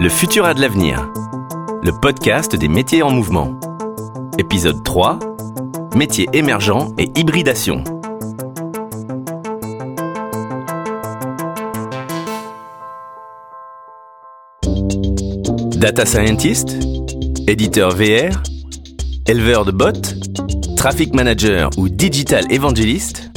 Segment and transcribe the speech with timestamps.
[0.00, 1.12] Le futur a de l'avenir.
[1.82, 3.60] Le podcast des métiers en mouvement.
[4.38, 5.18] Épisode 3.
[5.94, 7.84] Métiers émergents et hybridation.
[15.76, 16.78] Data scientist,
[17.46, 18.42] éditeur VR,
[19.26, 19.92] éleveur de bots,
[20.78, 23.30] traffic manager ou digital évangéliste,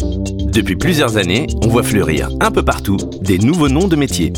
[0.54, 4.32] depuis plusieurs années, on voit fleurir un peu partout des nouveaux noms de métiers.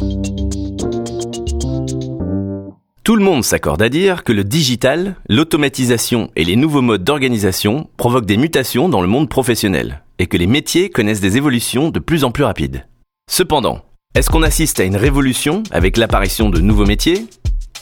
[3.16, 7.90] Tout le monde s'accorde à dire que le digital, l'automatisation et les nouveaux modes d'organisation
[7.96, 12.00] provoquent des mutations dans le monde professionnel et que les métiers connaissent des évolutions de
[12.00, 12.86] plus en plus rapides.
[13.32, 17.26] Cependant, est-ce qu'on assiste à une révolution avec l'apparition de nouveaux métiers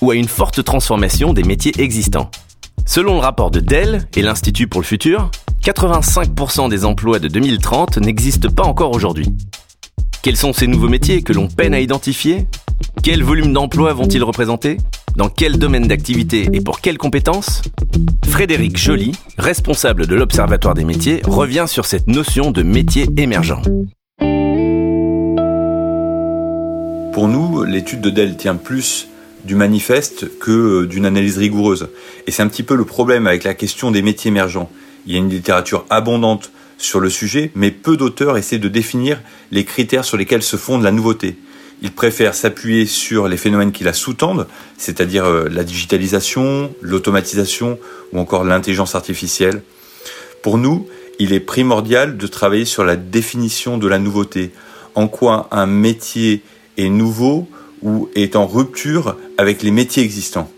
[0.04, 2.30] ou à une forte transformation des métiers existants?
[2.86, 5.32] Selon le rapport de Dell et l'Institut pour le futur,
[5.64, 9.30] 85% des emplois de 2030 n'existent pas encore aujourd'hui.
[10.22, 12.46] Quels sont ces nouveaux métiers que l'on peine à identifier?
[13.02, 14.78] Quel volume d'emplois vont-ils représenter?
[15.16, 17.62] Dans quel domaine d'activité et pour quelles compétences
[18.26, 23.62] Frédéric Joly, responsable de l'Observatoire des métiers, revient sur cette notion de métier émergent.
[27.14, 29.08] Pour nous, l'étude de Dell tient plus
[29.46, 31.90] du manifeste que d'une analyse rigoureuse.
[32.26, 34.72] Et c'est un petit peu le problème avec la question des métiers émergents.
[35.06, 39.22] Il y a une littérature abondante sur le sujet, mais peu d'auteurs essaient de définir
[39.52, 41.38] les critères sur lesquels se fonde la nouveauté.
[41.84, 47.78] Ils préfèrent s'appuyer sur les phénomènes qui la sous-tendent, c'est-à-dire euh, la digitalisation, l'automatisation
[48.14, 49.62] ou encore l'intelligence artificielle.
[50.42, 50.88] Pour nous,
[51.20, 54.52] il est primordial de travailler sur la définition de la nouveauté.
[54.96, 56.42] En quoi un métier
[56.78, 57.50] est nouveau
[57.82, 60.50] ou est en rupture avec les métiers existants?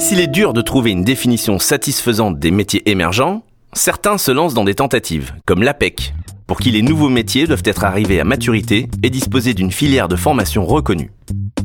[0.00, 4.64] S'il est dur de trouver une définition satisfaisante des métiers émergents, certains se lancent dans
[4.64, 6.14] des tentatives, comme l'APEC,
[6.48, 10.16] pour qui les nouveaux métiers doivent être arrivés à maturité et disposer d'une filière de
[10.16, 11.12] formation reconnue.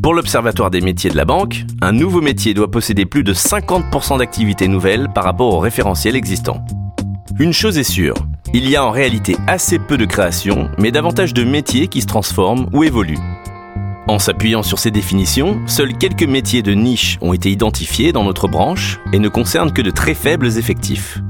[0.03, 4.19] Pour l'Observatoire des métiers de la banque, un nouveau métier doit posséder plus de 50%
[4.19, 6.63] d'activités nouvelles par rapport au référentiel existant.
[7.39, 8.15] Une chose est sûre,
[8.53, 12.07] il y a en réalité assez peu de créations, mais davantage de métiers qui se
[12.07, 13.17] transforment ou évoluent.
[14.09, 18.49] En s'appuyant sur ces définitions, seuls quelques métiers de niche ont été identifiés dans notre
[18.49, 21.21] branche et ne concernent que de très faibles effectifs.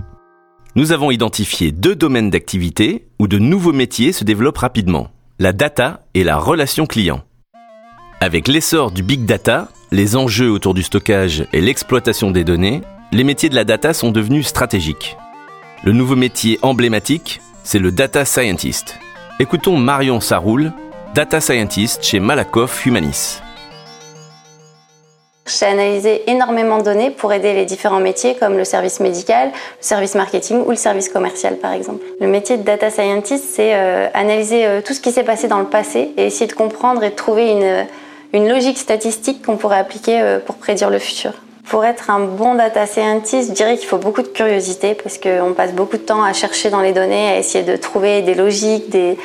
[0.76, 6.02] Nous avons identifié deux domaines d'activité où de nouveaux métiers se développent rapidement, la data
[6.16, 7.22] et la relation client.
[8.20, 12.82] Avec l'essor du big data, les enjeux autour du stockage et l'exploitation des données,
[13.12, 15.16] les métiers de la data sont devenus stratégiques.
[15.84, 18.98] Le nouveau métier emblématique, c'est le data scientist.
[19.40, 20.74] Écoutons Marion Saroul,
[21.14, 23.42] data scientist chez Malakoff Humanis.
[25.46, 29.86] J'ai analysé énormément de données pour aider les différents métiers comme le service médical, le
[29.86, 32.04] service marketing ou le service commercial par exemple.
[32.22, 35.60] Le métier de data scientist, c'est euh, analyser euh, tout ce qui s'est passé dans
[35.60, 37.86] le passé et essayer de comprendre et de trouver une,
[38.34, 41.34] une logique statistique qu'on pourrait appliquer euh, pour prédire le futur.
[41.68, 45.54] Pour être un bon data scientist, je dirais qu'il faut beaucoup de curiosité parce qu'on
[45.54, 48.90] passe beaucoup de temps à chercher dans les données, à essayer de trouver des logiques,
[48.90, 49.18] des,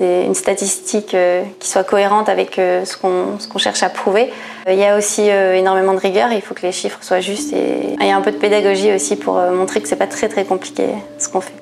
[0.00, 4.30] une statistique euh, qui soit cohérente avec euh, ce qu'on cherche à prouver.
[4.66, 7.52] Il y a aussi euh, énormément de rigueur, il faut que les chiffres soient justes
[7.52, 10.28] et il y a un peu de pédagogie aussi pour montrer que c'est pas très
[10.28, 10.84] très compliqué
[11.18, 11.52] ce qu'on fait.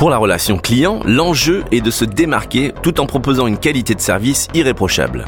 [0.00, 4.00] Pour la relation client, l'enjeu est de se démarquer tout en proposant une qualité de
[4.00, 5.26] service irréprochable.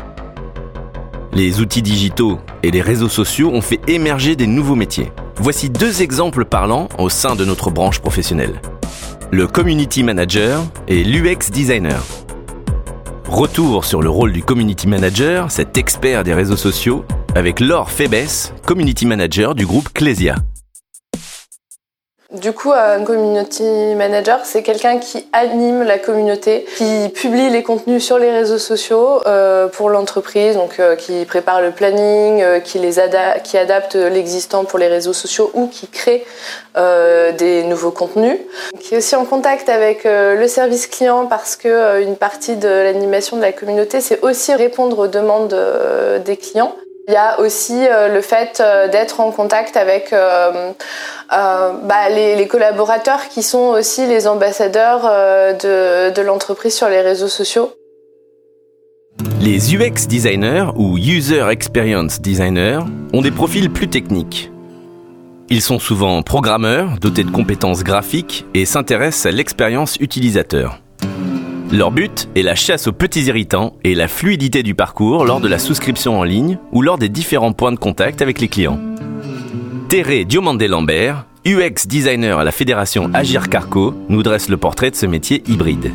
[1.34, 5.12] Les outils digitaux et les réseaux sociaux ont fait émerger des nouveaux métiers.
[5.36, 8.60] Voici deux exemples parlants au sein de notre branche professionnelle.
[9.30, 12.02] Le Community Manager et l'UX Designer.
[13.32, 18.52] Retour sur le rôle du Community Manager, cet expert des réseaux sociaux, avec Laure Febes,
[18.66, 20.34] Community Manager du groupe Clésia.
[22.32, 28.02] Du coup, un community manager, c'est quelqu'un qui anime la communauté, qui publie les contenus
[28.02, 32.78] sur les réseaux sociaux euh, pour l'entreprise, donc euh, qui prépare le planning, euh, qui
[32.78, 32.94] les
[33.44, 36.24] qui adapte l'existant pour les réseaux sociaux ou qui crée
[36.74, 38.38] des nouveaux contenus,
[38.80, 43.36] qui est aussi en contact avec le service client parce que une partie de l'animation
[43.36, 45.56] de la communauté, c'est aussi répondre aux demandes
[46.24, 46.74] des clients.
[47.08, 47.80] Il y a aussi
[48.12, 48.62] le fait
[48.92, 50.14] d'être en contact avec
[51.32, 57.00] euh, bah, les, collaborateurs qui sont aussi les ambassadeurs euh, de, de l'entreprise sur les
[57.00, 57.72] réseaux sociaux.
[59.40, 62.80] Les UX designers ou User Experience Designers
[63.14, 64.50] ont des profils plus techniques.
[65.48, 70.80] Ils sont souvent programmeurs, dotés de compétences graphiques et s'intéressent à l'expérience utilisateur.
[71.72, 75.48] Leur but est la chasse aux petits irritants et la fluidité du parcours lors de
[75.48, 78.78] la souscription en ligne ou lors des différents points de contact avec les clients.
[79.88, 85.06] Théré Diomandé-Lambert, UX designer à la fédération Agir Carco, nous dresse le portrait de ce
[85.06, 85.92] métier hybride.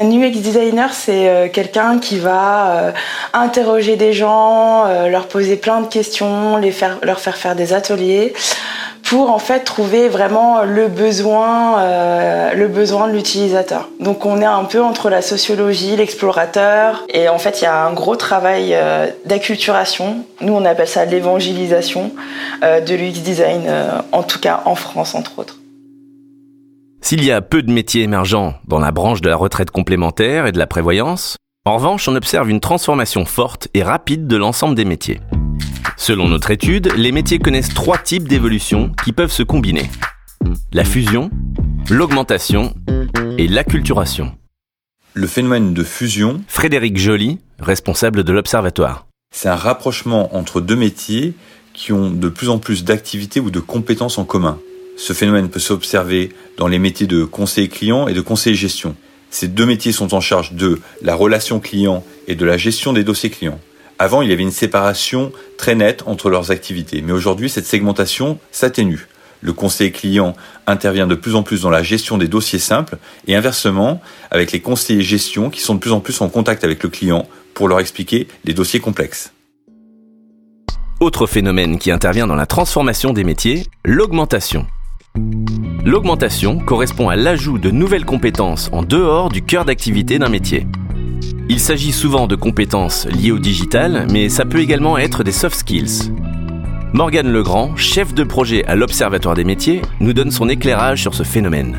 [0.00, 2.92] Un UX designer, c'est euh, quelqu'un qui va euh,
[3.34, 6.58] interroger des gens, euh, leur poser plein de questions,
[7.02, 8.32] leur faire faire des ateliers
[9.10, 11.82] pour en fait trouver vraiment le besoin,
[12.54, 13.88] le besoin de l'utilisateur.
[13.98, 17.84] Donc on est un peu entre la sociologie, l'explorateur, et en fait il y a
[17.84, 18.76] un gros travail
[19.26, 20.24] d'acculturation.
[20.40, 22.12] Nous on appelle ça l'évangélisation
[22.62, 23.68] de l'UX design,
[24.12, 25.58] en tout cas en France entre autres.
[27.00, 30.52] S'il y a peu de métiers émergents dans la branche de la retraite complémentaire et
[30.52, 34.84] de la prévoyance, en revanche, on observe une transformation forte et rapide de l'ensemble des
[34.84, 35.20] métiers.
[35.96, 39.90] Selon notre étude, les métiers connaissent trois types d'évolution qui peuvent se combiner.
[40.72, 41.30] La fusion,
[41.90, 42.74] l'augmentation
[43.38, 44.32] et l'acculturation.
[45.14, 49.06] Le phénomène de fusion, Frédéric Joly, responsable de l'Observatoire.
[49.34, 51.34] c'est un rapprochement entre deux métiers
[51.72, 54.58] qui ont de plus en plus d'activités ou de compétences en commun.
[54.96, 58.96] Ce phénomène peut s'observer dans les métiers de conseiller client et de conseiller gestion.
[59.30, 63.04] Ces deux métiers sont en charge de la relation client et de la gestion des
[63.04, 63.60] dossiers clients.
[64.00, 68.38] Avant, il y avait une séparation très nette entre leurs activités, mais aujourd'hui, cette segmentation
[68.50, 69.08] s'atténue.
[69.42, 70.34] Le conseiller client
[70.66, 74.00] intervient de plus en plus dans la gestion des dossiers simples et inversement
[74.30, 77.28] avec les conseillers gestion qui sont de plus en plus en contact avec le client
[77.52, 79.34] pour leur expliquer les dossiers complexes.
[81.00, 84.66] Autre phénomène qui intervient dans la transformation des métiers, l'augmentation.
[85.84, 90.66] L'augmentation correspond à l'ajout de nouvelles compétences en dehors du cœur d'activité d'un métier.
[91.52, 95.58] Il s'agit souvent de compétences liées au digital, mais ça peut également être des soft
[95.58, 96.12] skills.
[96.92, 101.24] Morgane Legrand, chef de projet à l'Observatoire des métiers, nous donne son éclairage sur ce
[101.24, 101.76] phénomène.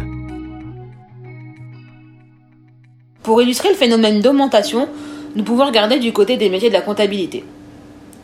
[3.23, 4.89] Pour illustrer le phénomène d'augmentation,
[5.37, 7.45] nous pouvons regarder du côté des métiers de la comptabilité.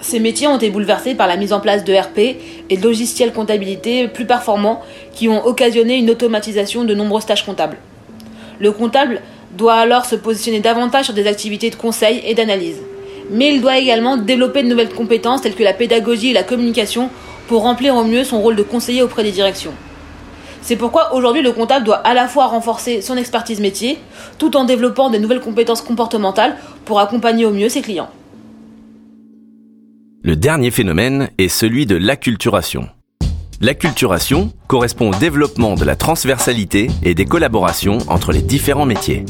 [0.02, 2.36] Ces métiers ont été bouleversés par la mise en place de RP
[2.70, 4.82] et de logiciels comptabilité plus performants
[5.14, 7.78] qui ont occasionné une automatisation de nombreuses tâches comptables.
[8.60, 9.22] Le comptable
[9.52, 12.82] doit alors se positionner davantage sur des activités de conseil et d'analyse.
[13.32, 17.10] Mais il doit également développer de nouvelles compétences telles que la pédagogie et la communication
[17.48, 19.74] pour remplir au mieux son rôle de conseiller auprès des directions.
[20.62, 23.98] C'est pourquoi aujourd'hui le comptable doit à la fois renforcer son expertise métier
[24.38, 28.10] tout en développant de nouvelles compétences comportementales pour accompagner au mieux ses clients.
[30.24, 32.90] Le dernier phénomène est celui de l'acculturation.
[33.60, 39.26] L'acculturation correspond au développement de la transversalité et des collaborations entre les différents métiers.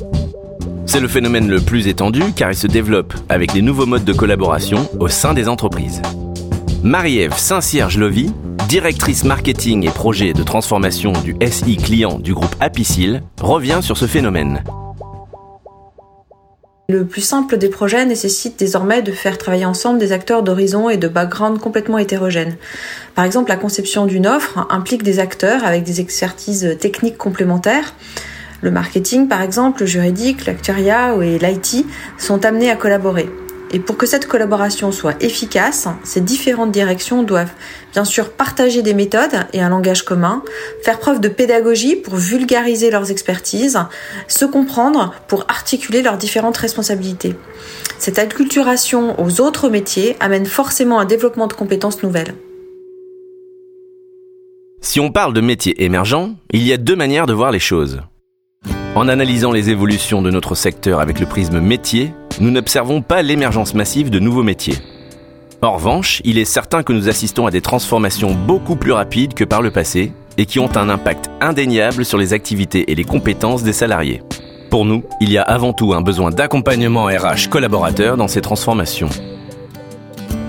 [0.86, 4.12] C'est le phénomène le plus étendu car il se développe avec les nouveaux modes de
[4.12, 6.02] collaboration au sein des entreprises.
[6.84, 8.34] Marie-Ève Saint-Cierge-Lovy,
[8.68, 14.08] directrice marketing et projet de transformation du SI client du groupe Apicil, revient sur ce
[14.08, 14.62] phénomène.
[16.90, 20.96] Le plus simple des projets nécessite désormais de faire travailler ensemble des acteurs d'horizons et
[20.96, 22.56] de backgrounds complètement hétérogènes.
[23.14, 27.94] Par exemple, la conception d'une offre implique des acteurs avec des expertises techniques complémentaires.
[28.62, 31.86] Le marketing, par exemple, le juridique, l'actuariat et l'IT
[32.18, 33.30] sont amenés à collaborer.
[33.72, 37.52] Et pour que cette collaboration soit efficace, ces différentes directions doivent
[37.94, 40.42] bien sûr partager des méthodes et un langage commun,
[40.84, 43.80] faire preuve de pédagogie pour vulgariser leurs expertises,
[44.28, 47.36] se comprendre pour articuler leurs différentes responsabilités.
[48.00, 52.36] Cette acculturation aux autres métiers amène forcément un développement de compétences nouvelles.
[54.80, 58.02] Si on parle de métiers émergents, il y a deux manières de voir les choses.
[58.98, 63.76] En analysant les évolutions de notre secteur avec le prisme métier, nous n'observons pas l'émergence
[63.76, 64.74] massive de nouveaux métiers.
[65.62, 69.44] En revanche, il est certain que nous assistons à des transformations beaucoup plus rapides que
[69.44, 73.62] par le passé et qui ont un impact indéniable sur les activités et les compétences
[73.62, 74.24] des salariés.
[74.72, 79.10] Pour nous, il y a avant tout un besoin d'accompagnement RH collaborateur dans ces transformations.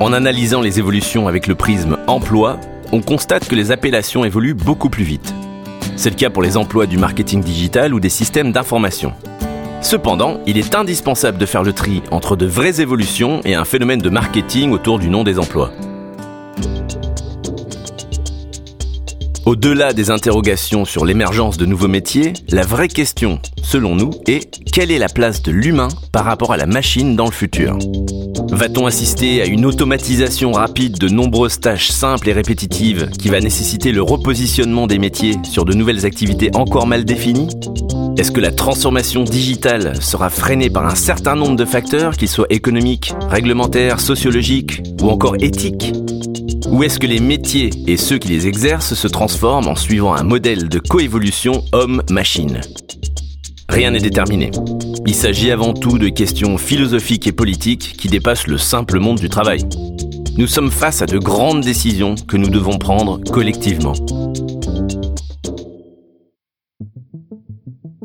[0.00, 2.59] En analysant les évolutions avec le prisme emploi,
[2.93, 5.35] on constate que les appellations évoluent beaucoup plus vite.
[5.99, 9.14] C'est le cas pour les emplois du marketing digital ou des systèmes d'information.
[9.81, 14.00] Cependant, il est indispensable de faire le tri entre de vraies évolutions et un phénomène
[14.00, 15.73] de marketing autour du nom des emplois.
[19.49, 24.90] Au-delà des interrogations sur l'émergence de nouveaux métiers, la vraie question, selon nous, est quelle
[24.90, 27.78] est la place de l'humain par rapport à la machine dans le futur?
[28.50, 33.90] Va-t-on assister à une automatisation rapide de nombreuses tâches simples et répétitives qui va nécessiter
[33.90, 37.49] le repositionnement des métiers sur de nouvelles activités encore mal définies?
[38.19, 42.49] Est-ce que la transformation digitale sera freinée par un certain nombre de facteurs, qu'ils soient
[42.50, 45.95] économiques, réglementaires, sociologiques ou encore éthiques?
[46.71, 50.23] Ou est-ce que les métiers et ceux qui les exercent se transforment en suivant un
[50.23, 52.61] modèle de coévolution homme-machine?
[53.69, 54.51] Rien n'est déterminé.
[55.07, 59.29] Il s'agit avant tout de questions philosophiques et politiques qui dépassent le simple monde du
[59.29, 59.61] travail.
[60.37, 63.95] Nous sommes face à de grandes décisions que nous devons prendre collectivement.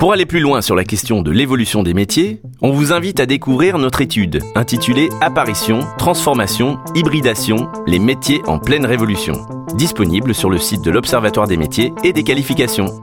[0.04, 3.26] Pour aller plus loin sur la question de l'évolution des métiers, on vous invite à
[3.26, 10.58] découvrir notre étude intitulée Apparition, transformation, hybridation, les métiers en pleine révolution, disponible sur le
[10.58, 13.00] site de l'Observatoire des métiers et des qualifications.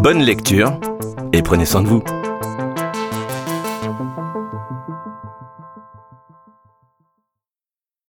[0.00, 0.78] Bonne lecture
[1.32, 2.04] et prenez soin de vous.